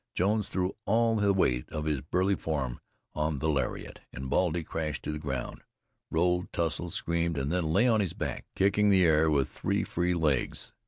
Jones 0.15 0.49
threw 0.49 0.75
all 0.87 1.15
the 1.17 1.31
weight 1.31 1.69
of 1.69 1.85
his 1.85 2.01
burly 2.01 2.33
form 2.33 2.79
on 3.13 3.37
the 3.37 3.49
lariat, 3.49 3.99
and 4.11 4.31
Baldy 4.31 4.63
crashed 4.63 5.03
to 5.03 5.11
the 5.11 5.19
ground, 5.19 5.61
rolled, 6.09 6.51
tussled, 6.51 6.93
screamed, 6.93 7.37
and 7.37 7.51
then 7.51 7.65
lay 7.65 7.87
on 7.87 7.99
his 8.01 8.13
back, 8.13 8.47
kicking 8.55 8.89
the 8.89 9.05
air 9.05 9.29
with 9.29 9.47
three 9.47 9.83
free 9.83 10.15
legs. 10.15 10.73